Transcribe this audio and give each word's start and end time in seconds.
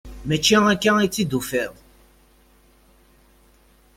Mačči 0.27 0.55
akka 0.71 0.91
i 1.01 1.07
tt-id-tufiḍ? 1.09 1.73